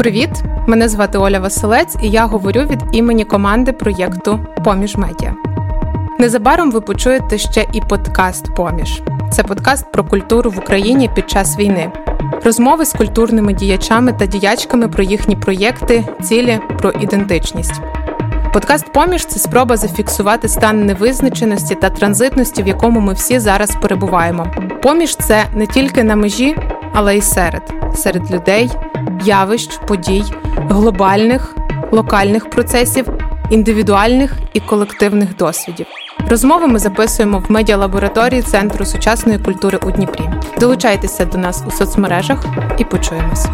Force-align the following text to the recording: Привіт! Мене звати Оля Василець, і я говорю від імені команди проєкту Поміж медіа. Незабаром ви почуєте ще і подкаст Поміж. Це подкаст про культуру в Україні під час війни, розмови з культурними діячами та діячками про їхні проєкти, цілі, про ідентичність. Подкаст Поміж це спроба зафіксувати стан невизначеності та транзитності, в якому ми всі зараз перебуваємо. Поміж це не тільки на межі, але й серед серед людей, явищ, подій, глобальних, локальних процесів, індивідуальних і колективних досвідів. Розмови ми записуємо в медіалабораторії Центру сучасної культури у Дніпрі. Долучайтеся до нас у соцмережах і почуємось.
Привіт! 0.00 0.30
Мене 0.66 0.88
звати 0.88 1.18
Оля 1.18 1.38
Василець, 1.38 1.96
і 2.02 2.10
я 2.10 2.26
говорю 2.26 2.60
від 2.60 2.80
імені 2.92 3.24
команди 3.24 3.72
проєкту 3.72 4.40
Поміж 4.64 4.96
медіа. 4.96 5.34
Незабаром 6.18 6.70
ви 6.70 6.80
почуєте 6.80 7.38
ще 7.38 7.66
і 7.72 7.80
подкаст 7.80 8.54
Поміж. 8.54 9.02
Це 9.32 9.42
подкаст 9.42 9.92
про 9.92 10.04
культуру 10.04 10.50
в 10.50 10.58
Україні 10.58 11.10
під 11.14 11.30
час 11.30 11.58
війни, 11.58 11.92
розмови 12.44 12.84
з 12.84 12.92
культурними 12.92 13.52
діячами 13.52 14.12
та 14.12 14.26
діячками 14.26 14.88
про 14.88 15.02
їхні 15.02 15.36
проєкти, 15.36 16.04
цілі, 16.22 16.60
про 16.78 16.90
ідентичність. 16.90 17.80
Подкаст 18.52 18.92
Поміж 18.92 19.26
це 19.26 19.38
спроба 19.38 19.76
зафіксувати 19.76 20.48
стан 20.48 20.86
невизначеності 20.86 21.74
та 21.74 21.90
транзитності, 21.90 22.62
в 22.62 22.68
якому 22.68 23.00
ми 23.00 23.12
всі 23.12 23.38
зараз 23.38 23.76
перебуваємо. 23.82 24.46
Поміж 24.82 25.16
це 25.16 25.44
не 25.54 25.66
тільки 25.66 26.04
на 26.04 26.16
межі, 26.16 26.56
але 26.92 27.16
й 27.16 27.20
серед 27.20 27.62
серед 27.94 28.30
людей, 28.30 28.70
явищ, 29.22 29.78
подій, 29.88 30.24
глобальних, 30.68 31.54
локальних 31.92 32.50
процесів, 32.50 33.06
індивідуальних 33.50 34.32
і 34.52 34.60
колективних 34.60 35.36
досвідів. 35.36 35.86
Розмови 36.28 36.66
ми 36.66 36.78
записуємо 36.78 37.38
в 37.38 37.52
медіалабораторії 37.52 38.42
Центру 38.42 38.84
сучасної 38.84 39.38
культури 39.38 39.78
у 39.82 39.90
Дніпрі. 39.90 40.30
Долучайтеся 40.60 41.24
до 41.24 41.38
нас 41.38 41.64
у 41.68 41.70
соцмережах 41.70 42.44
і 42.78 42.84
почуємось. 42.84 43.46